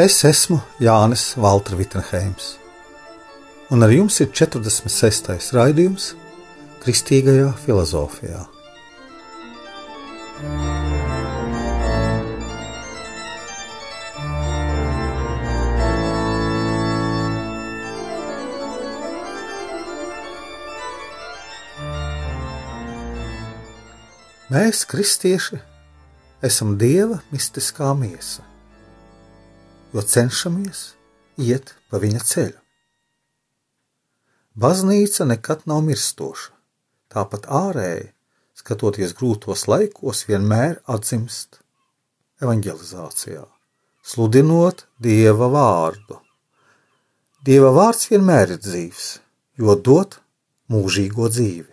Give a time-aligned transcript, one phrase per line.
[0.00, 2.54] Es esmu Jānis Valtra Vitsenheims,
[3.68, 5.50] un ar jums ir 46.
[5.52, 6.06] raidījums
[6.80, 8.46] Kristīgajā filozofijā.
[24.48, 25.60] Mēs, kristieši,
[26.40, 28.48] esam dieva mistiskā miesa
[29.92, 30.82] jo cenšamies
[31.40, 32.58] iet pa viņa ceļu.
[34.60, 36.50] Baznīca nekad nav mirstoša,
[37.10, 38.10] tāpat ārēji,
[38.58, 41.60] skatoties grūtos laikos, vienmēr atzimst
[42.42, 43.44] evanģelizācijā,
[44.02, 46.18] sludinot Dieva vārdu.
[47.46, 49.06] Dieva vārds vienmēr ir dzīves,
[49.56, 50.18] jo dod
[50.70, 51.70] mūžīgo dzīvi.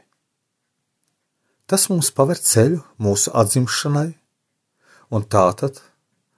[1.68, 4.14] Tas mums paver ceļu mūsu atzimšanai,
[5.12, 5.82] un tātad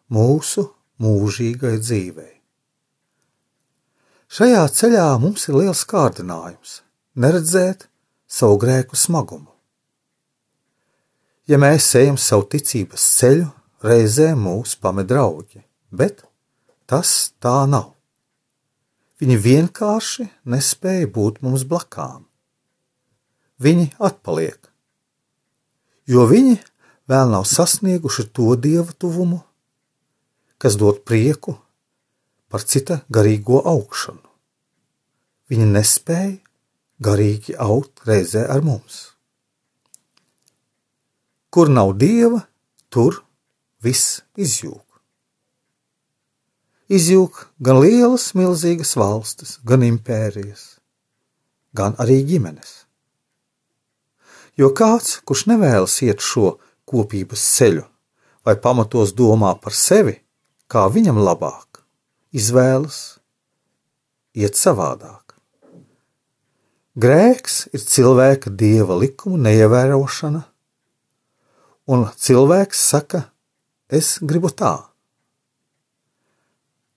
[0.09, 0.65] mūsu
[0.99, 2.33] mūžīgai dzīvei.
[4.29, 6.81] Šajā ceļā mums ir liels kārdinājums-
[7.23, 7.87] neredzēt
[8.27, 9.49] savu grēku smagumu.
[11.47, 13.47] Ja mēs ejam savu ticības ceļu,
[13.81, 16.21] reizē mūs pamet draugi, bet
[16.85, 17.95] tas tā nav.
[19.19, 22.25] Viņi vienkārši nespēja būt mums blakām.
[23.59, 24.69] Viņi atpaliek,
[26.07, 26.59] jo viņi
[27.09, 29.41] vēl nav sasnieguši to dievu tuvumu,
[30.59, 31.55] kas dod prieku
[32.51, 34.25] par cita garīgo augšanu.
[35.49, 36.37] Viņi nespēja
[36.99, 38.99] garīgi augt reizē ar mums.
[41.49, 42.43] Kur nav dieva,
[42.93, 43.23] tur
[43.81, 44.83] viss izjūg.
[46.89, 50.79] Izjūg gan lielas, milzīgas valstis, gan impērijas,
[51.73, 52.71] gan arī ģimenes.
[54.59, 56.57] Jo kāds, kurš nevēlas iet šo
[56.89, 57.85] kopības ceļu,
[58.43, 60.17] vai pamatos domā par sevi,
[60.69, 61.81] kā viņam labāk,
[62.31, 63.17] izvēlas
[64.37, 65.33] iet savādāk.
[66.99, 70.43] Grēks ir cilvēka dieva likumu neievērošana,
[71.89, 73.23] un cilvēks saka,
[73.89, 74.75] es gribu tā.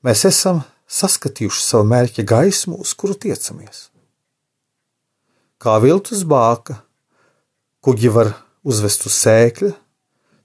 [0.03, 3.87] Mēs esam saskatījuši savu mērķa gaismu, uz kuru tiecamies.
[5.63, 6.81] Kā viltus bāka,
[7.81, 8.35] kuģi var
[8.67, 9.71] uzvest uz sēkļa,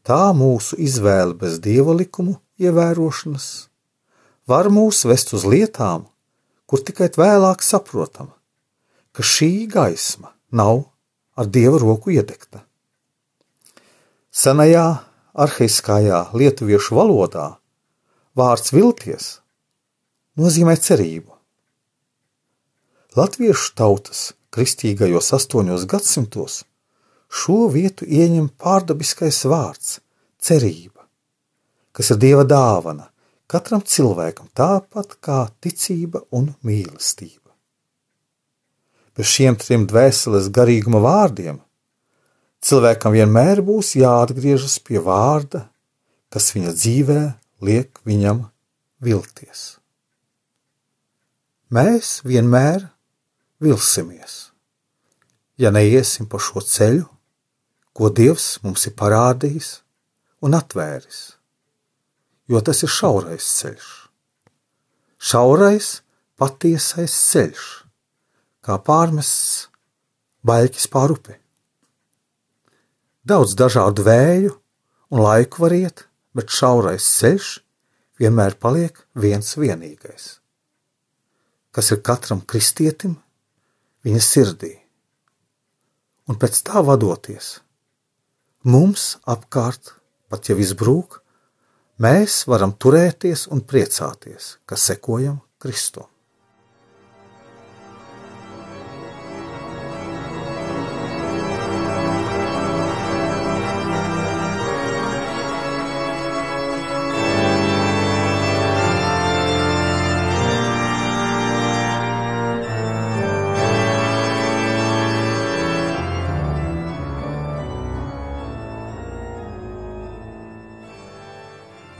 [0.06, 3.48] tā mūsu izvēle bez dieva likumu ievērošanas
[4.50, 6.08] var mūs vest uz lietām,
[6.68, 8.32] kur tikai vēlāk saprotam,
[9.14, 10.86] ka šī gaisma nav
[11.38, 12.64] ar dieva roku iedegta.
[14.32, 14.88] Senajā
[15.38, 17.48] arhaiskajā lietuviešu valodā
[18.38, 19.30] vārds vilties
[20.38, 21.34] nozīmē cerību.
[23.18, 26.60] Latviešu tautas kristīgajos astoņos gadsimtos
[27.28, 30.00] šo vietu ieņem pārdabiskais vārds-
[30.46, 30.97] cerība
[31.98, 33.08] kas ir Dieva dāvana
[33.50, 37.50] katram cilvēkam, tāpat kā ticība un mīlestība.
[39.18, 41.58] Bez šiem trim dvēseles garīguma vārdiem
[42.62, 45.64] cilvēkam vienmēr būs jāatgriežas pie vārda,
[46.30, 47.22] kas viņa dzīvē
[47.66, 48.44] liek viņam
[49.02, 49.80] vilties.
[51.74, 52.86] Mēs vienmēr
[53.64, 54.52] vilsimies,
[55.58, 57.08] ja neiesim pa šo ceļu,
[57.98, 59.72] ko Dievs mums ir parādījis
[60.46, 61.37] un atvēris
[62.48, 63.88] jo tas ir šaurais ceļš.
[65.18, 65.90] Šaurais,
[66.38, 67.66] patiesais ceļš,
[68.64, 69.68] kā pārmests
[70.48, 71.36] baļķis pār upi.
[73.28, 74.54] Daudz dažādu vēju
[75.12, 76.06] un laiku var iet,
[76.38, 77.58] bet šaurais ceļš
[78.22, 80.28] vienmēr paliek viens vienīgais,
[81.76, 83.18] kas ir katram kristietim
[84.08, 84.74] viņa sirdī.
[86.28, 87.58] Un pēc tā vadoties,
[88.68, 89.94] mums apkārt,
[90.32, 91.22] pat ja viss brūk,
[92.04, 96.06] mēs varam turēties un priecāties, ka sekojam Kristum.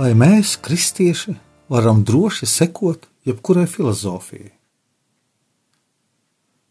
[0.08, 1.34] Vai mēs, kristieši,
[1.68, 4.54] varam droši sekot jebkurai filozofijai?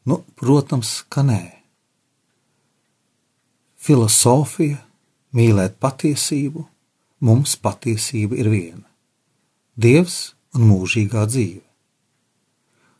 [0.09, 1.43] Nu, protams, ka nē.
[3.77, 4.79] Filosofija,
[5.37, 6.63] mīlēt patiesību,
[7.21, 8.87] mums patiesība ir viena-
[9.85, 11.67] Dievs un mūžīgā dzīve.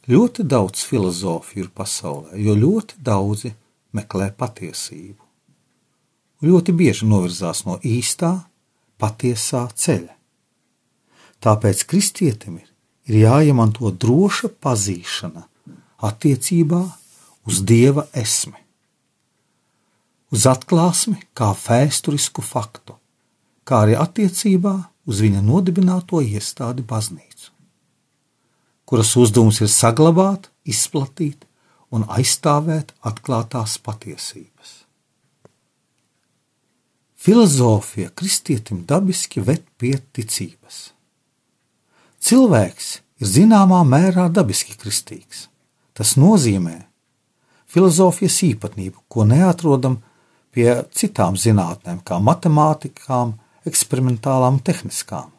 [0.07, 3.55] Ļoti daudz filozofiju ir pasaulē, jo ļoti daudzi
[3.93, 5.23] meklē patiesību.
[6.43, 8.45] Ļoti bieži novirzās no īstā,
[9.01, 10.16] patiesā ceļa.
[11.47, 12.69] Tāpēc kristietim ir,
[13.07, 15.45] ir jāiemanto droša pazīšana
[16.09, 16.81] attiecībā
[17.47, 18.59] uz dieva esmi,
[20.35, 22.97] uz atklāsmi kā vēsturisku faktu,
[23.63, 24.75] kā arī attiecībā
[25.07, 27.53] uz viņa nodibināto iestādi baznīcu,
[28.83, 31.47] kuras uzdevums ir saglabāt, izplatīt
[31.95, 34.75] un aizstāvēt atklātās patiesības.
[37.27, 40.96] Filozofija kristietim dabiski ved pie ticības.
[42.27, 42.89] Cilvēks
[43.23, 45.45] ir zināmā mērā dabiski kristīgs.
[45.95, 46.81] Tas nozīmē
[47.71, 50.01] filozofijas īpatnību, ko neatrodam
[50.51, 53.37] pie citām zinātnēm, kā matemātikām,
[53.69, 55.31] eksperimentālām tehniskām.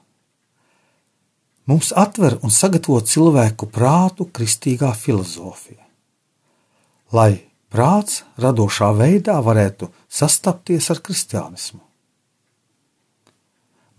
[1.67, 5.83] Mums atver un sagatavo cilvēku prātu kristīgā filozofija,
[7.11, 11.83] lai prāts radošā veidā varētu sastapties ar kristiānismu.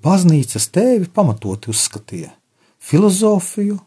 [0.00, 2.37] Baznīcas tēvi pamatoti uzskatīja
[2.78, 3.78] filozofiju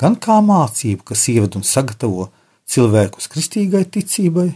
[0.00, 2.28] gan kā mācību, kas ieved un sagatavo
[2.70, 4.48] cilvēkus kristīgai ticībai,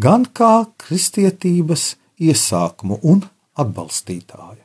[0.00, 3.22] gan kā kristietības iesākumu un
[3.60, 4.64] atbalstītāju.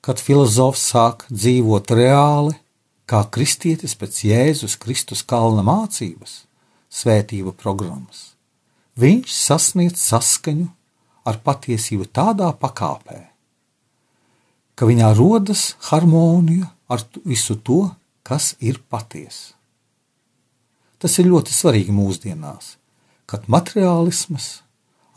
[0.00, 2.54] Kad filozofs sāk dzīvot reāli,
[3.10, 6.44] kā kristietis pēc Jēzus Kristus kalna mācības,
[6.90, 8.30] svētību programmas.
[9.00, 10.68] Viņš sasniedz saskaņu
[11.28, 13.20] ar patiesību tādā pakāpē,
[14.80, 17.90] ka viņā rodas harmonija ar visu to,
[18.24, 19.52] kas ir patiesa.
[20.96, 22.78] Tas ir ļoti svarīgi mūsdienās,
[23.28, 24.62] kad materiālisms,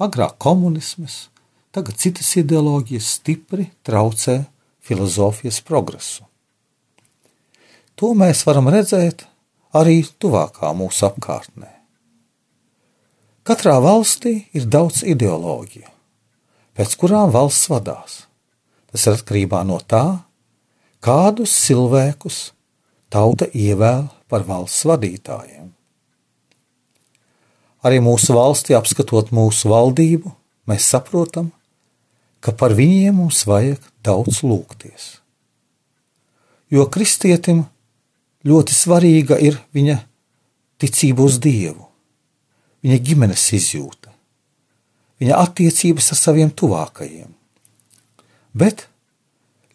[0.03, 1.29] agrāk komunisms,
[1.71, 4.41] tagad citas ideoloģijas stipri traucē
[4.83, 6.27] filozofijas progresu.
[7.95, 9.23] To mēs varam redzēt
[9.79, 11.71] arī tuvākā mūsu apkārtnē.
[13.47, 15.87] Katrā valstī ir daudz ideoloģiju,
[16.75, 18.21] pēc kurām valsts vadās.
[18.93, 20.21] Tas ir atkarībā no tā,
[21.01, 22.51] kādus cilvēkus
[23.13, 25.71] tauta ievēl par valsts vadītājiem.
[27.83, 30.31] Arī mūsu valstī, apskatot mūsu valdību,
[30.69, 31.49] mēs saprotam,
[32.39, 35.09] ka par viņiem mums vajag daudz lūgties.
[36.71, 37.65] Jo kristietim
[38.47, 39.99] ļoti svarīga ir viņa
[40.79, 41.89] ticība uz Dievu,
[42.85, 44.13] viņa ģimenes izjūta,
[45.19, 47.31] viņa attiecības ar saviem tuvākajiem.
[48.53, 48.87] Bet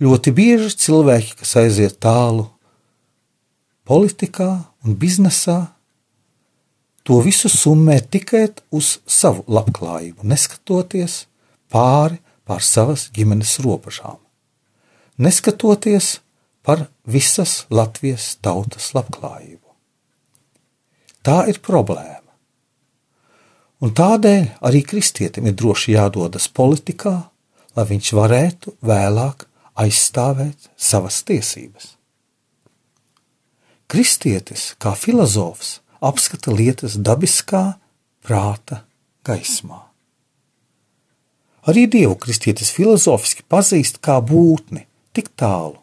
[0.03, 2.47] ļoti bieži cilvēki, kas aiziet tālu
[3.89, 4.51] politikā
[4.85, 5.73] un biznesā,
[7.03, 8.47] to visu summē tikai
[8.77, 11.23] uz savu labklājību, neskatoties
[11.73, 14.19] pāri pār savas ģimenes robežām,
[15.17, 16.19] neskatoties
[16.63, 19.65] par visas Latvijas tautas labklājību.
[21.25, 22.25] Tā ir problēma.
[23.85, 27.28] Un tādēļ arī kristietim ir droši jādodas politikā,
[27.79, 29.45] lai viņš varētu vēlāk
[29.79, 31.93] aizstāvēt savas tiesības.
[33.89, 37.79] Kristietis, kā filozofs, apskata lietas dabiskā
[38.27, 38.83] prāta
[39.25, 39.85] gaismā.
[41.69, 45.79] Arī dievu kristietis filozofiski pazīst kā būtni tik tālu,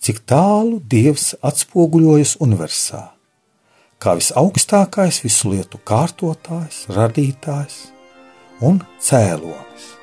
[0.00, 3.04] cik tālu Dievs atspoguļojas universā,
[4.00, 7.80] kā visaugstākais visu lietu kārtotājs, radītājs
[8.64, 9.99] un cēlonis.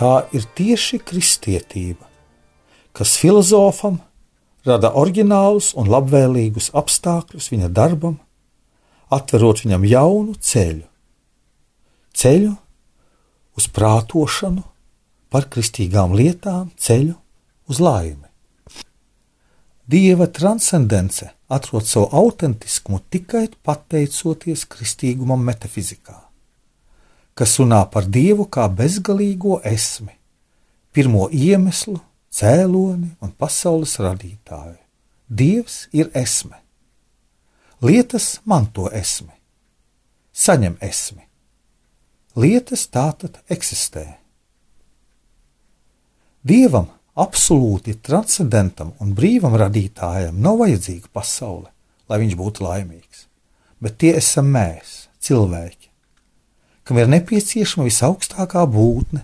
[0.00, 2.06] Tā ir tieši kristietība,
[2.96, 3.98] kas filozofam
[4.64, 8.14] rada oriģinālus un labvēlīgus apstākļus viņa darbam,
[9.12, 10.86] atverot viņam jaunu ceļu,
[12.16, 12.54] ceļu
[13.60, 14.64] uz prātošanu
[15.28, 17.18] par kristīgām lietām, ceļu
[17.68, 18.24] uz laimi.
[19.84, 26.16] Dieva transcendence atrod savu autentiskumu tikai pateicoties kristīgumam metafizikā,
[27.40, 30.12] kas runā par Dievu kā bezgalīgo esmi,
[30.92, 31.96] pirmo iemeslu,
[32.28, 34.76] cēloni un pasaules radītāju.
[35.30, 36.58] Dievs ir esme.
[37.80, 39.32] Lietas manto esmi,
[40.36, 41.24] saņem esmi.
[42.36, 44.04] Lietas tātad eksistē.
[46.44, 51.72] Dievam absolūti transcendentam un brīvam radītājam nav vajadzīga pasaule,
[52.04, 53.24] lai viņš būtu laimīgs.
[53.80, 55.79] Bet tie esam mēs, cilvēki,
[56.90, 59.22] kam ir nepieciešama visaugstākā būtne,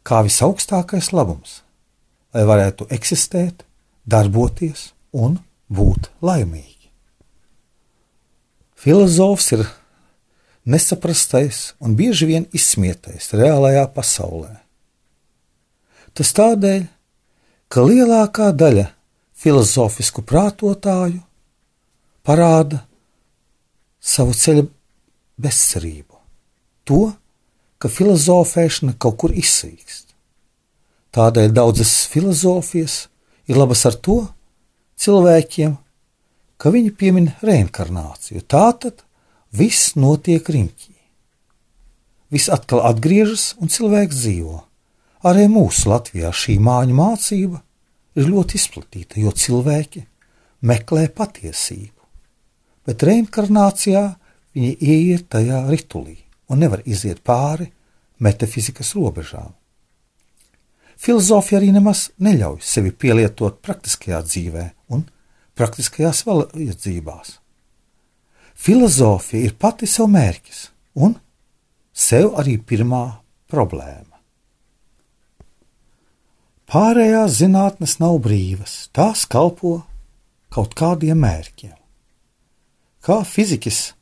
[0.00, 1.58] kā visaugstākais labums,
[2.32, 3.66] lai varētu eksistēt,
[4.08, 5.36] darboties un
[5.68, 6.88] būt laimīgi.
[8.80, 9.66] Filozofs ir
[10.64, 14.56] nesaprastais un bieži vien izsmietais reālajā pasaulē.
[16.16, 16.86] Tas tādēļ,
[17.68, 18.88] ka lielākā daļa
[19.36, 21.20] filozofisku prātotāju
[22.24, 22.86] parāda
[24.00, 24.70] savu ceļu
[25.36, 26.15] bezcerību,
[26.88, 27.12] to,
[27.78, 30.14] ka filozofēšana kaut kur izsīkst.
[31.16, 33.06] Tādēļ daudzas filozofijas
[33.48, 34.18] ir labas ar to
[35.00, 35.76] cilvēkiem,
[36.60, 38.42] ka viņi piemin reinkarnāciju.
[38.48, 39.04] Tātad
[39.52, 40.94] viss notiek riņķī.
[42.32, 44.58] Viss atkal atgriežas un cilvēks dzīvo.
[45.26, 47.62] Arī mūsu Latvijā šī māņu mācība
[48.16, 50.04] ir ļoti izplatīta, jo cilvēki
[50.66, 52.04] meklē patiesību,
[52.88, 54.04] bet reinkarnācijā
[54.56, 57.70] viņi ieiet tajā ritulī un nevar iziet pāri
[58.22, 59.52] metafizikas robežām.
[60.96, 64.64] Filozofija arī nemaz neļauj sevi pielietot praktiskajā dzīvē
[64.96, 65.04] un
[65.56, 67.36] praktiskajās vajadzībās.
[68.56, 70.62] Filozofija ir pati sev mērķis
[71.04, 71.18] un
[71.92, 73.04] sev arī pirmā
[73.52, 74.16] problēma.
[76.66, 79.78] Pārējās zinātnes nav brīvas, tās kalpo
[80.50, 81.76] kaut kādiem mērķiem.
[83.04, 83.92] Kā fizikas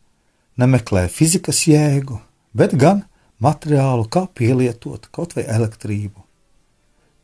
[0.56, 2.16] nemeklē fizikas jēgu,
[2.54, 3.02] bet gan
[3.42, 6.22] materiālu, kā pielietot kaut vai elektrību.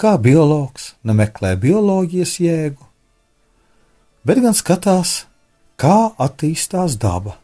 [0.00, 2.86] Kā biologs nemeklē bioloģijas jēgu,
[4.24, 5.24] bet gan skatās,
[5.80, 7.36] kā attīstās daba.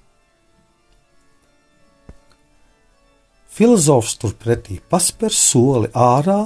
[3.56, 6.42] Filozofs turpretī paspēr soli ārā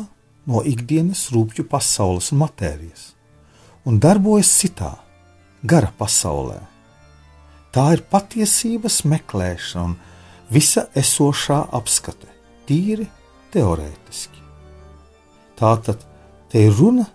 [0.47, 3.09] no ikdienas rūpju pasaules un matērijas,
[3.87, 4.92] un darbojas citā,
[5.62, 6.61] gara pasaulē.
[7.75, 9.99] Tā ir patiesības meklēšana un
[10.50, 12.28] visa esošā apskate,
[12.66, 13.07] tīri
[13.54, 14.42] teorētiski.
[15.59, 16.02] Tātad
[16.50, 17.07] te ir runa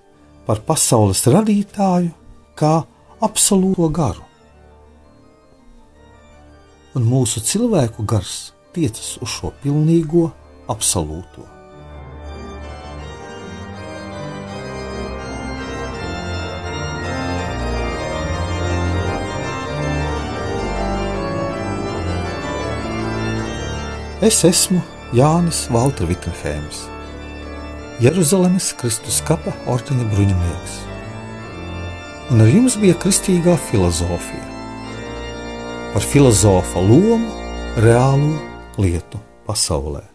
[0.46, 2.12] par pasaules radītāju
[2.56, 2.76] kā
[3.26, 4.24] absolūto garu.
[6.96, 10.30] Un mūsu cilvēku gars tiecas uz šo pilnīgo
[10.72, 11.55] absolūto.
[24.26, 24.80] Es esmu
[25.14, 26.80] Jānis Valtra Vitsenheims,
[28.02, 30.80] Jeruzalemes Kristus kapa ordeņa bruņinieks.
[32.34, 34.42] Un ar jums bija kristīgā filozofija
[35.94, 37.22] par filozofa lomu
[37.86, 38.34] reālo
[38.82, 40.15] lietu pasaulē.